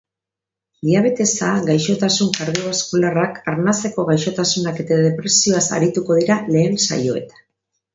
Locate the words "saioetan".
6.93-7.51